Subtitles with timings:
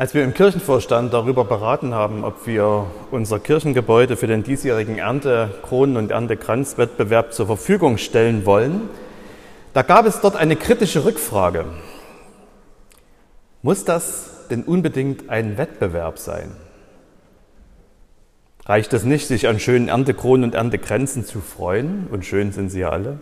[0.00, 5.50] Als wir im Kirchenvorstand darüber beraten haben, ob wir unser Kirchengebäude für den diesjährigen Ernte,
[5.60, 8.88] Kronen- und Erntekranzwettbewerb zur Verfügung stellen wollen,
[9.74, 11.66] da gab es dort eine kritische Rückfrage.
[13.60, 16.52] Muss das denn unbedingt ein Wettbewerb sein?
[18.64, 22.06] Reicht es nicht, sich an schönen Erntekronen und Erntekränzen zu freuen?
[22.10, 23.18] Und schön sind sie ja alle.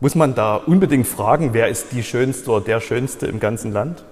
[0.00, 4.02] Muss man da unbedingt fragen, wer ist die Schönste oder der Schönste im ganzen Land?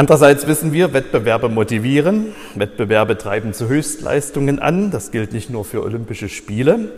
[0.00, 4.90] Andererseits wissen wir, Wettbewerbe motivieren, Wettbewerbe treiben zu Höchstleistungen an.
[4.90, 6.92] Das gilt nicht nur für Olympische Spiele.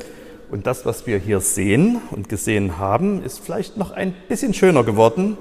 [0.53, 4.85] Und das, was wir hier sehen und gesehen haben, ist vielleicht noch ein bisschen schöner
[4.85, 5.37] geworden,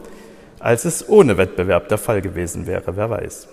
[0.57, 3.47] als es ohne Wettbewerb der Fall gewesen wäre, wer weiß.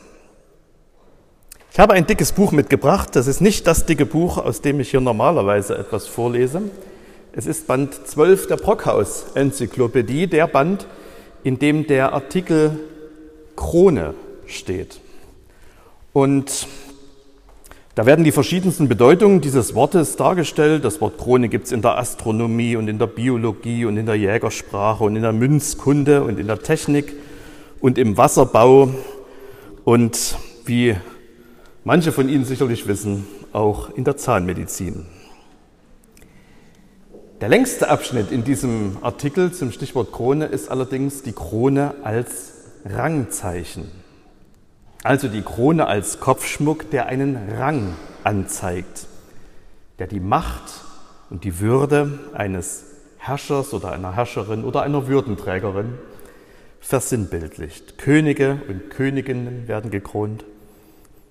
[1.73, 3.15] Ich habe ein dickes Buch mitgebracht.
[3.15, 6.63] Das ist nicht das dicke Buch, aus dem ich hier normalerweise etwas vorlese.
[7.33, 10.87] Es ist Band 12 der Brockhaus-Enzyklopädie, der Band,
[11.45, 12.81] in dem der Artikel
[13.59, 14.15] Krone
[14.47, 15.01] steht.
[16.13, 16.69] Und
[17.97, 20.85] da werden die verschiedensten Bedeutungen dieses Wortes dargestellt.
[20.85, 24.15] Das Wort Krone gibt es in der Astronomie und in der Biologie und in der
[24.15, 27.13] Jägersprache und in der Münzkunde und in der Technik
[27.81, 28.91] und im Wasserbau
[29.85, 30.95] und wie
[31.83, 35.05] manche von Ihnen sicherlich wissen, auch in der Zahnmedizin.
[37.41, 43.91] Der längste Abschnitt in diesem Artikel zum Stichwort Krone ist allerdings die Krone als Rangzeichen.
[45.05, 49.07] Also die Krone als Kopfschmuck, der einen Rang anzeigt,
[49.99, 50.85] der die Macht
[51.31, 52.85] und die Würde eines
[53.19, 55.95] Herrschers oder einer Herrscherin oder einer Würdenträgerin
[56.81, 57.99] versinnbildlicht.
[57.99, 60.45] Könige und Königinnen werden gekront.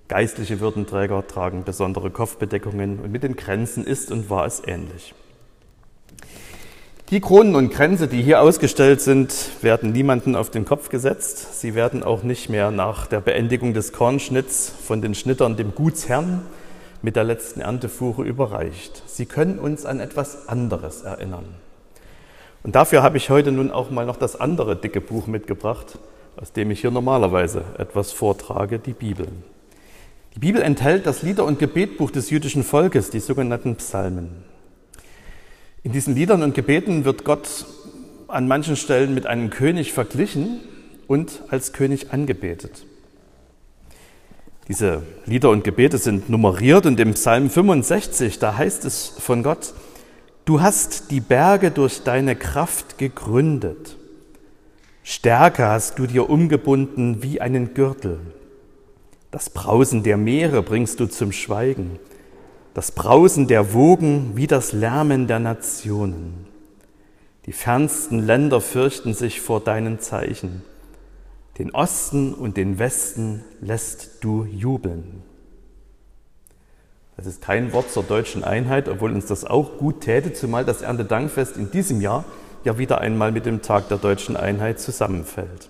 [0.08, 5.14] Geistliche Würdenträger tragen besondere Kopfbedeckungen und mit den Kränzen ist und war es ähnlich.
[7.10, 11.58] Die Kronen und Kränze, die hier ausgestellt sind, werden niemanden auf den Kopf gesetzt.
[11.58, 16.42] Sie werden auch nicht mehr nach der Beendigung des Kornschnitts von den Schnittern dem Gutsherrn
[17.00, 19.02] mit der letzten Erntefuhre überreicht.
[19.06, 21.46] Sie können uns an etwas anderes erinnern.
[22.62, 25.98] Und dafür habe ich heute nun auch mal noch das andere dicke Buch mitgebracht,
[26.36, 29.28] aus dem ich hier normalerweise etwas vortrage, die Bibel.
[30.34, 34.44] Die Bibel enthält das Lieder- und Gebetbuch des jüdischen Volkes, die sogenannten Psalmen.
[35.84, 37.66] In diesen Liedern und Gebeten wird Gott
[38.26, 40.60] an manchen Stellen mit einem König verglichen
[41.06, 42.84] und als König angebetet.
[44.66, 49.72] Diese Lieder und Gebete sind nummeriert und im Psalm 65, da heißt es von Gott,
[50.44, 53.96] du hast die Berge durch deine Kraft gegründet.
[55.04, 58.18] Stärke hast du dir umgebunden wie einen Gürtel.
[59.30, 61.98] Das Brausen der Meere bringst du zum Schweigen
[62.74, 66.46] das Brausen der Wogen wie das Lärmen der Nationen.
[67.46, 70.62] Die fernsten Länder fürchten sich vor deinen Zeichen.
[71.58, 75.22] Den Osten und den Westen lässt du jubeln.
[77.16, 80.82] Das ist kein Wort zur deutschen Einheit, obwohl uns das auch gut täte, zumal das
[80.82, 82.24] Erntedankfest in diesem Jahr
[82.62, 85.68] ja wieder einmal mit dem Tag der deutschen Einheit zusammenfällt.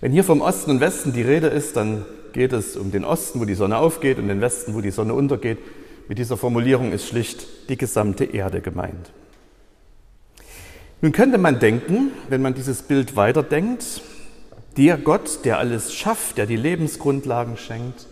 [0.00, 3.40] Wenn hier vom Osten und Westen die Rede ist, dann geht es um den Osten,
[3.40, 5.58] wo die Sonne aufgeht, und den Westen, wo die Sonne untergeht.
[6.08, 9.10] Mit dieser Formulierung ist schlicht die gesamte Erde gemeint.
[11.02, 14.00] Nun könnte man denken, wenn man dieses Bild weiterdenkt,
[14.78, 18.06] der Gott, der alles schafft, der die Lebensgrundlagen schenkt,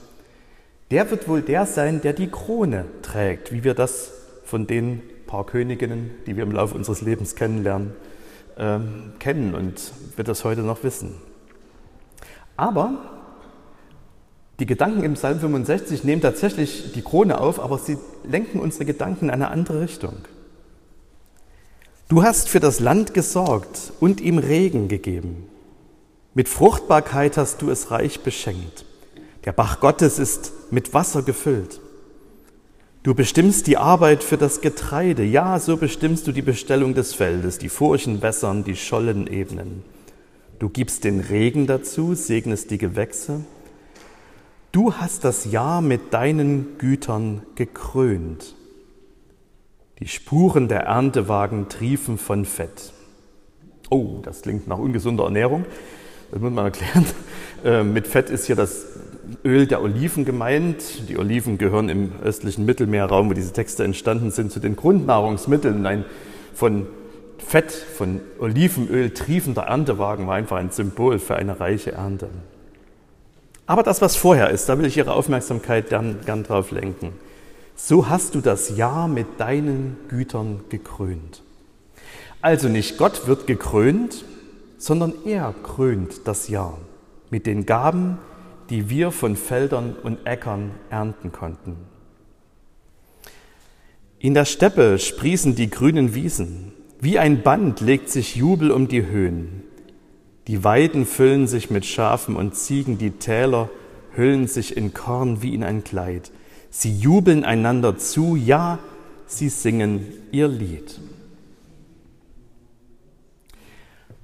[0.91, 4.13] der wird wohl der sein, der die Krone trägt, wie wir das
[4.45, 7.93] von den paar Königinnen, die wir im Laufe unseres Lebens kennenlernen,
[8.57, 8.78] äh,
[9.19, 11.15] kennen und wird das heute noch wissen.
[12.57, 13.16] Aber
[14.59, 19.27] die Gedanken im Psalm 65 nehmen tatsächlich die Krone auf, aber sie lenken unsere Gedanken
[19.27, 20.15] in eine andere Richtung.
[22.09, 25.49] Du hast für das Land gesorgt und ihm Regen gegeben.
[26.34, 28.84] Mit Fruchtbarkeit hast du es reich beschenkt.
[29.45, 31.81] Der Bach Gottes ist mit Wasser gefüllt.
[33.03, 35.22] Du bestimmst die Arbeit für das Getreide.
[35.22, 39.83] Ja, so bestimmst du die Bestellung des Feldes, die Furchen wässern, die Schollen ebnen.
[40.59, 43.41] Du gibst den Regen dazu, segnest die Gewächse.
[44.77, 48.55] Du hast das Jahr mit deinen Gütern gekrönt.
[50.01, 52.93] Die Spuren der Erntewagen triefen von Fett.
[53.89, 55.65] Oh, das klingt nach ungesunder Ernährung.
[56.31, 57.07] Das muss man erklären.
[57.65, 58.84] Äh, mit Fett ist hier das
[59.47, 61.09] Öl der Oliven gemeint.
[61.09, 65.87] Die Oliven gehören im östlichen Mittelmeerraum, wo diese Texte entstanden sind, zu den Grundnahrungsmitteln.
[65.87, 66.05] Ein
[66.53, 66.87] von
[67.39, 72.28] Fett, von Olivenöl triefender Erntewagen war einfach ein Symbol für eine reiche Ernte.
[73.66, 77.13] Aber das, was vorher ist, da will ich Ihre Aufmerksamkeit gern, gern drauf lenken.
[77.74, 81.42] So hast du das Jahr mit deinen Gütern gekrönt.
[82.41, 84.24] Also nicht Gott wird gekrönt,
[84.78, 86.78] sondern er krönt das Jahr.
[87.30, 88.18] mit den Gaben,
[88.71, 91.77] die wir von Feldern und Äckern ernten konnten.
[94.18, 99.07] In der Steppe sprießen die grünen Wiesen, wie ein Band legt sich Jubel um die
[99.07, 99.63] Höhen.
[100.47, 103.69] Die Weiden füllen sich mit Schafen und Ziegen, die Täler
[104.15, 106.31] hüllen sich in Korn wie in ein Kleid.
[106.71, 108.78] Sie jubeln einander zu, ja,
[109.27, 111.01] sie singen ihr Lied.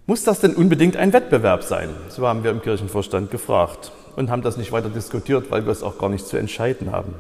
[0.07, 1.89] Muss das denn unbedingt ein Wettbewerb sein?
[2.09, 5.83] So haben wir im Kirchenvorstand gefragt und haben das nicht weiter diskutiert, weil wir es
[5.83, 7.15] auch gar nicht zu entscheiden haben.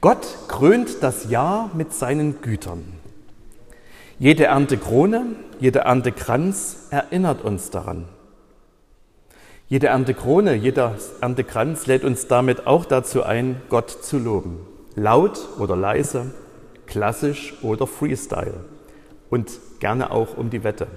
[0.00, 2.84] Gott krönt das Jahr mit seinen Gütern.
[4.20, 5.24] Jede Erntekrone,
[5.60, 8.04] jeder Erntekranz erinnert uns daran.
[9.66, 14.58] Jede Erntekrone, jeder Erntekranz lädt uns damit auch dazu ein, Gott zu loben.
[14.94, 16.34] Laut oder leise,
[16.84, 18.66] klassisch oder Freestyle
[19.30, 20.88] und gerne auch um die Wette.